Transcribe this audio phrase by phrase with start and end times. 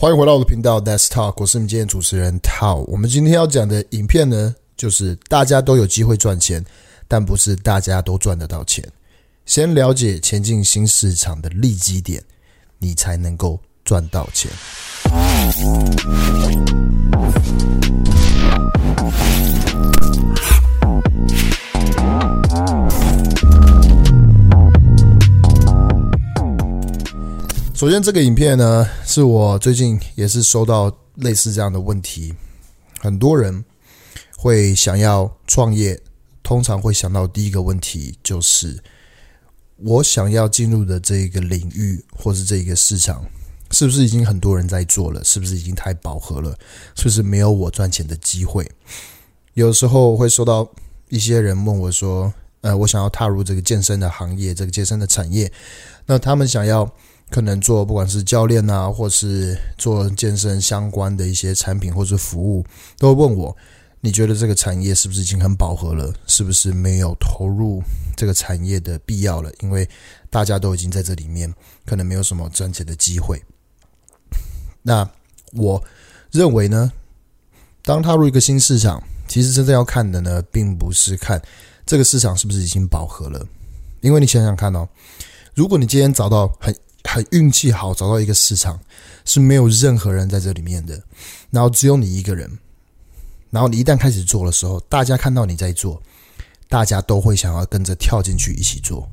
[0.00, 2.76] 欢迎回到我的频道，Let's Talk，我是你今天主持人 Tao。
[2.86, 6.64] 我们今天要讲的影片呢，就是大家都有机会赚钱，
[7.06, 8.82] 但不是大家都赚得到钱。
[9.44, 12.24] 先了解前进新市场的利基点，
[12.78, 14.50] 你才能够赚到钱。
[27.80, 32.34] 首先，这个影片呢，是我最近也是收到类似这样的问题。
[32.98, 33.64] 很多人
[34.36, 35.98] 会想要创业，
[36.42, 38.78] 通常会想到第一个问题就是：
[39.78, 43.24] 我想要进入的这一个领域或是这一个市场，
[43.70, 45.24] 是不是已经很多人在做了？
[45.24, 46.54] 是不是已经太饱和了？
[46.94, 48.70] 是不是没有我赚钱的机会？
[49.54, 50.70] 有时候会收到
[51.08, 55.50] 一些人问我说：“呃，我想要踏入这个健身的行业，这个健身的产业，
[56.04, 56.86] 那他们想要。”
[57.30, 62.66] 可能做不管是教练啊，或是做健身相关的一些产品或是服务，
[62.98, 63.56] 都会问我，
[64.00, 66.12] 你觉得这个产业是不是已经很饱和了？
[66.26, 67.80] 是不是没有投入
[68.16, 69.50] 这个产业的必要了？
[69.60, 69.88] 因为
[70.28, 71.54] 大家都已经在这里面，
[71.86, 73.40] 可能没有什么赚钱的机会。
[74.82, 75.08] 那
[75.52, 75.82] 我
[76.32, 76.90] 认为呢，
[77.82, 81.40] 当踏入一个新市场，其实真正要看的呢，并不是看
[81.86, 83.46] 这个市场是不是已经饱和了，
[84.00, 84.88] 因为你想想看哦，
[85.54, 86.74] 如果你今天找到很
[87.12, 88.78] 很运气好，找到一个市场
[89.24, 91.02] 是没有任何人在这里面的，
[91.50, 92.48] 然后只有你一个人，
[93.50, 96.00] 然后你一旦开始做的时候，大家看到你在做，
[96.68, 99.10] 大家都会想要跟着跳进去一起做。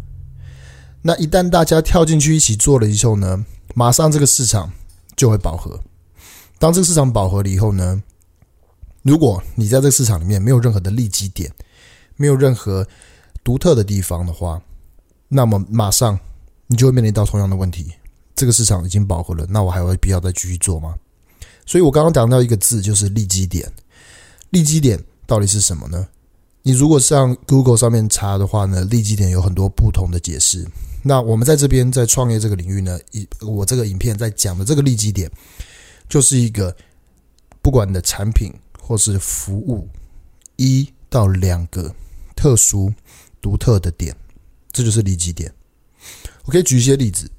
[1.02, 4.72] 那一旦大家跳进去一起做了以后呢，马上这个市场
[5.16, 5.80] 就会饱和。
[6.59, 8.03] 当这个市场饱和了以后呢，
[9.02, 11.52] 如果你在这个市场里面没有任何的利基点，
[12.16, 12.88] 没有任何
[13.44, 14.62] 独特的地方的话，
[15.28, 16.20] 那么马上。
[16.67, 17.93] 你就会面临到同样的问题，
[18.35, 20.95] 这个市场已经饱和了，那我还有必要再继续做吗？
[21.65, 23.71] 所以我刚刚讲到一个字，就是利基点。
[24.51, 26.07] 利基点到底是什么呢？
[26.63, 30.67] 你如果上 Google 上面查的话呢，利基点有很多不同的解释。
[31.03, 35.31] 那我们在这边在创业这个领域呢，一我这个影片在讲的这个利基点，
[36.09, 36.75] 就是一个
[37.61, 39.88] 不管你的产品或是服务，
[40.57, 41.94] 一到两个
[42.35, 42.94] 特殊
[43.41, 44.16] 独特的点，
[44.73, 45.53] 这就是利基点。
[46.47, 47.30] 我可以举一些例子，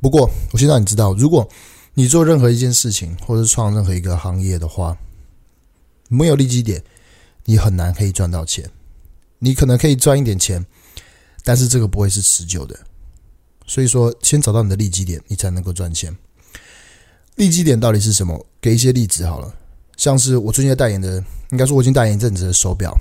[0.00, 1.46] 不过我先让你知道，如果
[1.94, 4.96] 你做任何一件事情，或者是创任何一个行业的话，
[6.08, 6.84] 没有利基点，
[7.44, 8.70] 你很难可以赚到钱。
[9.40, 10.64] 你可能可以赚一点钱，
[11.42, 12.78] 但是这个不会是持久的。
[13.66, 16.16] 所以说，先找到你的利基点，你才能够赚钱。
[17.34, 18.46] 利基点到底是什么？
[18.60, 19.52] 给一些例子好了，
[19.96, 22.96] 像是我最近在代言的，应该说我已经代言一阵子的手表，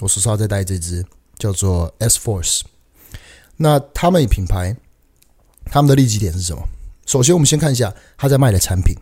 [0.00, 1.02] 我手上在戴这只
[1.38, 2.60] 叫做 S-Force。
[3.62, 4.74] 那他们品牌，
[5.66, 6.66] 他们的利基点是什么？
[7.04, 8.96] 首先，我们先看一下他在卖的产品。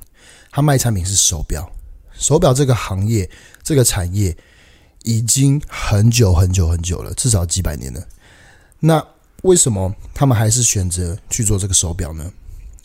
[0.51, 1.71] 他卖产品是手表，
[2.13, 3.31] 手表这个行业、
[3.63, 4.37] 这个产业
[5.05, 8.05] 已经很久很久很久了，至少几百年了。
[8.81, 9.07] 那
[9.43, 12.33] 为什么他们还是选择去做这个手表呢？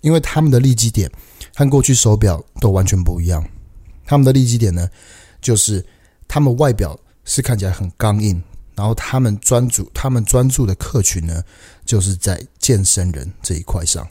[0.02, 1.10] 因为他们的利基点
[1.56, 3.44] 和过去手表都完全不一样。
[4.06, 4.88] 他们的利基点呢，
[5.42, 5.84] 就是
[6.28, 8.44] 他们外表是看起来很刚硬。
[8.76, 11.44] 然后他们专注，他们专注的客群呢，
[11.86, 14.08] 就是在健身人这一块上，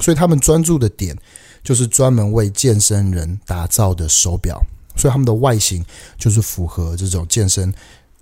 [0.00, 1.16] 所以他们专注的点
[1.62, 4.60] 就是专门为健身人打造的手表，
[4.96, 5.84] 所以他们的外形
[6.18, 7.72] 就是符合这种健身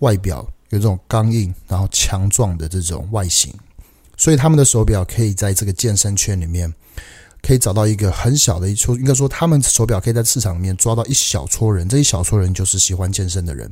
[0.01, 3.53] 外表，有这种刚硬然后强壮的这种外形，
[4.17, 6.73] 所以他们的手表可以在这个健身圈里面
[7.41, 13.71] 可以找到一个很小的一撮，应该说他们手表可以在市场里面抓到一小撮人，这一小撮人就是喜欢健身的人。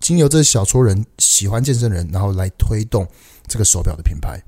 [0.00, 3.06] 经由这小撮人喜欢健身的人，然后来推动
[3.46, 4.40] 这个手表的品牌，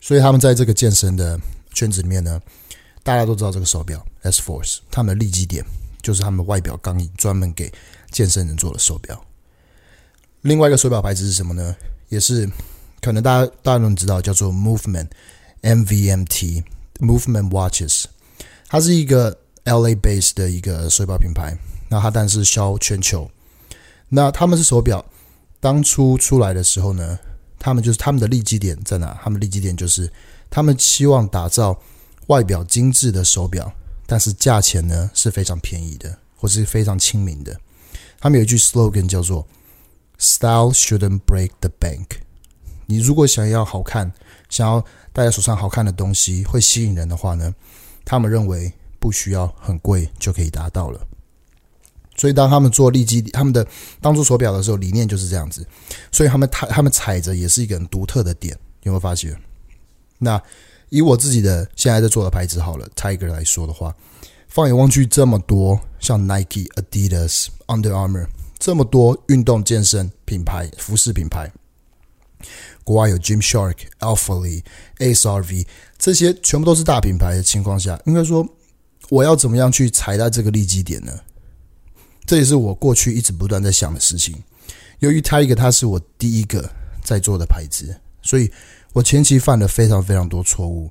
[0.00, 1.38] 所以他们在这个健身的
[1.72, 2.40] 圈子里面呢，
[3.02, 5.64] 大家都知道这个手表 S-Force，他们的利基点
[6.02, 7.72] 就是他们外表刚硬，专门给
[8.10, 9.24] 健身人做的手表。
[10.42, 11.74] 另外一个手表牌子是什么呢？
[12.08, 12.48] 也是
[13.00, 16.64] 可能大家大家都知道，叫做 Movement，M-V-M-T
[16.98, 18.04] Movement Watches，
[18.68, 21.56] 它是一个 LA base 的一个手表品牌，
[21.88, 23.30] 那它但是销全球。
[24.14, 25.02] 那他们是手表，
[25.58, 27.18] 当初出来的时候呢，
[27.58, 29.18] 他们就是他们的利基点在哪？
[29.22, 30.12] 他们利基点就是
[30.50, 31.80] 他们希望打造
[32.26, 33.72] 外表精致的手表，
[34.06, 37.58] 但是价钱呢是非常便宜的，或是非常亲民的。
[38.20, 39.48] 他们有一句 slogan 叫做
[40.18, 42.08] “Style shouldn't break the bank”。
[42.84, 44.12] 你如果想要好看，
[44.50, 44.84] 想要
[45.14, 47.54] 戴在手上好看的东西会吸引人的话呢，
[48.04, 48.70] 他们认为
[49.00, 51.00] 不需要很贵就可以达到了。
[52.22, 53.66] 所以，当他们做利基，他们的
[54.00, 55.66] 当初手表的时候，理念就是这样子。
[56.12, 59.36] 所以，他们他他们踩着也是一个很独特的点，有没有发觉？
[60.18, 60.40] 那
[60.88, 63.92] 以我自己的现在在做的牌子好了，Tiger 来说的话，
[64.46, 71.50] 放眼望去这么多，像 Nike、Adidas、Under Armour 这么多运动健身品牌、服饰品牌，
[72.84, 74.62] 国外有 Gymshark、Alpha Lee、
[74.98, 75.66] ASRV
[75.98, 78.48] 这些全部都是大品牌的情况下，应该说
[79.08, 81.12] 我要怎么样去踩到这个利基点呢？
[82.24, 84.42] 这也是我过去一直不断在想的事情。
[85.00, 86.70] 由于 Tiger 它是我第一个
[87.02, 88.50] 在做的牌子，所以
[88.92, 90.90] 我前期犯了非常非常多错误，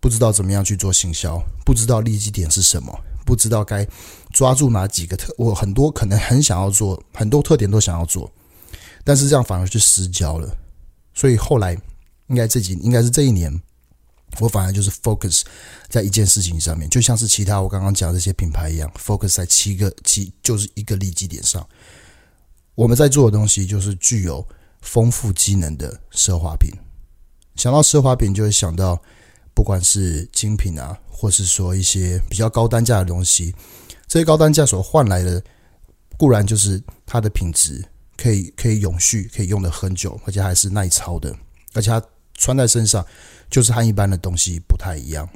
[0.00, 2.92] 不知道怎么样去做行销，不知道利基点是什么，
[3.24, 3.86] 不知道该
[4.32, 8.30] 抓住哪几个特，我很多可能很想要做，很多特点都想要做，
[9.04, 10.56] 但是这样反而就失焦了。
[11.14, 11.76] 所以后来
[12.26, 13.62] 应该这几应该是这一年，
[14.40, 15.42] 我反而就是 focus
[15.88, 21.66] 在一件事情上面，就像是其他我刚刚讲的这些品牌一样，focus 在七个七就是一个利基点上。
[22.74, 24.46] 我们在做的东西就是具有
[24.80, 26.70] 丰富机能的奢华品。
[27.56, 29.00] 想到奢华品，就会想到
[29.54, 33.54] 不管是精品啊，或是说一些比较高单价的东西。
[34.08, 35.42] 这些高单价所换来的，
[36.16, 37.84] 固然就是它的品质
[38.16, 41.34] 可以可以永续，可以用得很久，而且还是耐操的，
[41.74, 42.02] 而且它
[42.42, 43.06] 穿在身上
[43.48, 45.28] 就是和一般的东西不太一样。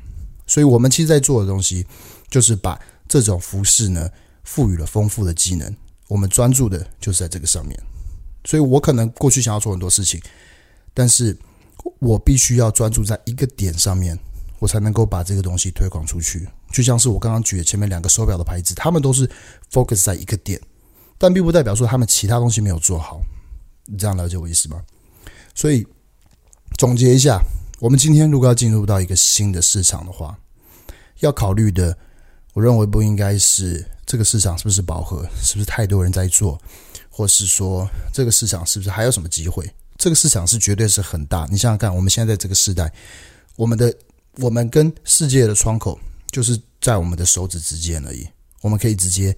[0.45, 1.87] 所以我们其实在做的东西，
[2.29, 2.77] 就是把
[3.07, 4.11] 这种服饰呢
[4.43, 5.73] 赋予了丰富的机能。
[6.09, 7.81] 我们专注的就是在这个上面，
[8.45, 10.21] 所以我可能过去想要做很多事情，
[10.93, 11.37] 但是
[12.01, 14.19] 我必须要专注在一个点上面，
[14.59, 16.49] 我才能够把这个东西推广出去。
[16.73, 19.29] 就像是我刚刚举的前面两个手表的牌子，他们都是
[19.73, 20.61] focus 在一个点，
[21.19, 23.21] 但并不代表说他们其他东西没有做好。
[23.87, 24.83] 你这样了解我意思吗？
[25.55, 25.87] 所以
[26.77, 27.43] 总结一下，
[27.81, 30.39] 我们今天如果要进入到一个新的市场的话，
[31.21, 31.97] 要考虑的，
[32.53, 33.85] 我认为不应该是。
[34.05, 35.29] 这个市场是不是饱和？
[35.43, 36.61] 是不是太多人在做？
[37.11, 39.69] 或是说这个市场是不是还有什么机会？
[39.97, 41.45] 这个市场是绝对是很大。
[41.51, 42.93] 你想想看，我们现在在这个时代，
[43.57, 43.93] 我们的
[44.37, 45.99] 我们跟世界的窗口
[46.31, 48.29] 就是在我们的手指之间而已。
[48.61, 49.37] 我们可以直接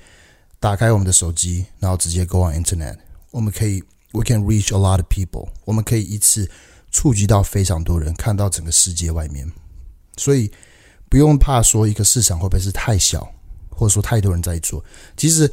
[0.61, 2.99] 打开我们的手机，然后直接 go on internet。
[3.31, 3.83] 我们可以
[4.13, 5.49] we can reach a lot of people。
[5.65, 6.51] 我们可以一次
[6.99, 9.49] 触及到非常多人，看到整个世界外面。
[10.17, 10.51] 所以
[11.09, 13.33] 不用怕说一个市场会不会是太小。
[13.71, 14.85] 或者说太多人在做，
[15.17, 15.49] 其实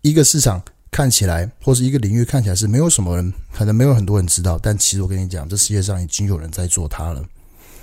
[0.00, 0.60] 一个市场
[0.90, 7.24] 看起来，或是一个领域看起来是没有什么人，可能没有很多人知道，但其实我跟你讲，这世界上已经有人在做它了。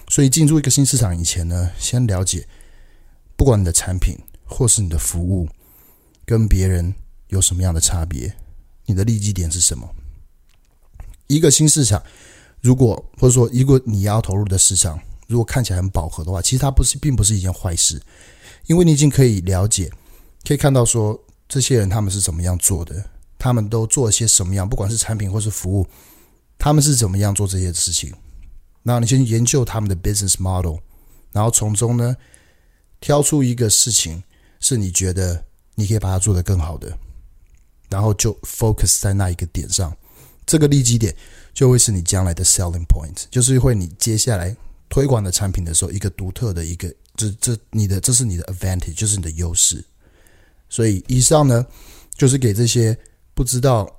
[0.09, 2.45] 所以进入一个新市场以前呢，先了解，
[3.38, 5.47] 不管你的产品或是你的服务
[6.25, 6.94] 跟别人
[7.29, 8.35] 有什么样的差别，
[8.85, 9.89] 你的利基点是什么？
[11.27, 12.03] 一个新市场，
[12.65, 18.01] 如果或者说如果你要投入的市场，如果看起来很饱和的话，其实它不是，并不是一件坏事。
[18.65, 19.88] 因为你已经可以了解，
[20.44, 21.15] 可以看到说
[21.47, 23.07] 这些人他们是怎么样做的，
[23.38, 25.85] 他们都做了些什么样，不管是产品或是服务，
[26.57, 28.12] 他们是怎么样做这些事情。
[28.81, 30.77] 那你先研究他们的 business model，
[31.31, 32.18] 然后从中呢
[33.00, 34.23] 挑出一个事情
[34.59, 35.45] 是你觉得
[35.75, 36.97] 你可以把它做得更好的，
[37.91, 39.95] 然后就 focus 在那一个点上，
[40.47, 41.15] 这个利基点
[41.56, 44.56] 就会是你将来的 selling point，就是会你接下来
[44.90, 46.94] 推广的产品的时候一个独特的一个。
[47.18, 49.81] 这这你的这是你的 advantage，就是你的优势。
[50.68, 51.66] 所以以上呢，
[52.18, 52.98] 就是给这些
[53.34, 53.90] 不知道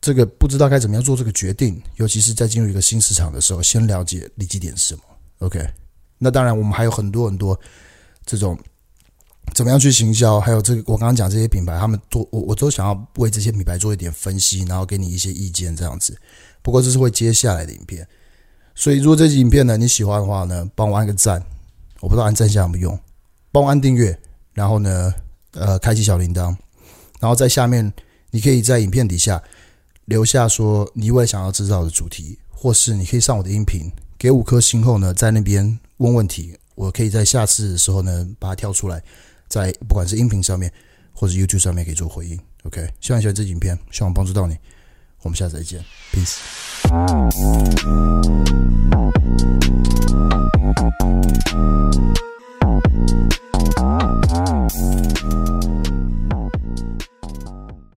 [0.00, 5.02] 这个不知道该怎么样做这个决定，尤其是在进入一个新市场的时候，先了解利基点是什么。
[5.38, 5.64] OK，
[6.18, 7.56] 那当然我们还有很多很多
[8.24, 8.58] 这种
[9.54, 16.18] 怎么样去行销，还有这个我刚刚讲这些品牌，他们做我我都想要为这些品牌做一点分析，然后给你一些意见这样子。
[16.66, 18.04] 不过这是会接下来的影片，
[18.74, 21.40] 所以如果这期影片呢你喜欢的话呢，帮我按个赞。
[22.00, 23.00] 我不知道按赞下有没有用，
[23.52, 24.18] 帮我按订阅，
[24.52, 25.14] 然后呢，
[25.52, 26.56] 呃，开启小铃铛，
[27.20, 27.92] 然后在下面，
[28.32, 29.40] 你可以在影片底下
[30.06, 39.00] 留下说你未来想要知道的主题，或是你可以上我的音频给五颗星后呢，在那边问问题，我可以在下次的时候呢把它跳出来，
[39.46, 40.72] 在不管是音频上面
[41.12, 42.36] 或者 YouTube 上面可以做回应。
[42.64, 44.58] OK，希望你喜欢这影片，希望帮助到你，
[45.22, 45.84] 我们下次再见。
[46.12, 46.38] Peace